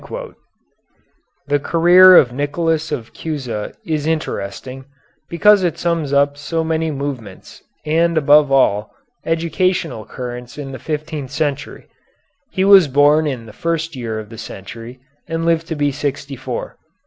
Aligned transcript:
The 1.45 1.59
career 1.59 2.17
of 2.17 2.33
Nicholas 2.33 2.91
of 2.91 3.13
Cusa 3.13 3.75
is 3.85 4.07
interesting, 4.07 4.85
because 5.29 5.61
it 5.61 5.77
sums 5.77 6.11
up 6.11 6.37
so 6.39 6.63
many 6.63 6.89
movements, 6.89 7.61
and, 7.85 8.17
above 8.17 8.51
all, 8.51 8.91
educational 9.27 10.05
currents 10.05 10.57
in 10.57 10.71
the 10.71 10.79
fifteenth 10.79 11.29
century. 11.29 11.85
He 12.49 12.65
was 12.65 12.87
born 12.87 13.27
in 13.27 13.45
the 13.45 13.53
first 13.53 13.95
year 13.95 14.17
of 14.19 14.29
the 14.29 14.39
century, 14.39 14.99
and 15.27 15.45
lived 15.45 15.67
to 15.67 15.75
be 15.75 15.91
sixty 15.91 16.35
four. 16.35 16.77